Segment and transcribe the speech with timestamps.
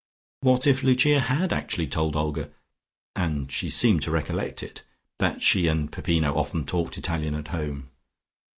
[0.39, 2.49] What if Lucia had actually told Olga
[3.15, 4.81] (and she seemed to recollect it)
[5.19, 7.91] that she and Peppino often talked Italian at home?